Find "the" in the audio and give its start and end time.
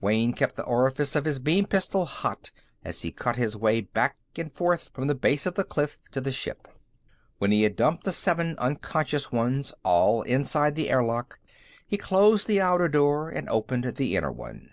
0.54-0.62, 5.08-5.14, 5.56-5.64, 6.20-6.30, 8.04-8.12, 10.76-10.88, 12.46-12.60, 13.96-14.14